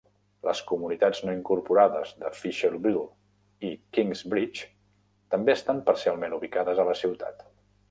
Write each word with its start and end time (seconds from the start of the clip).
Les 0.45 0.59
comunitats 0.69 1.19
no 1.27 1.35
incorporades 1.37 2.13
de 2.23 2.31
Fisherville 2.37 3.03
i 3.71 3.71
Kingsbridge 3.99 4.67
també 5.37 5.57
estan 5.59 5.85
parcialment 5.93 6.37
ubicades 6.41 6.85
a 6.87 6.91
la 6.93 6.99
ciutat. 7.07 7.49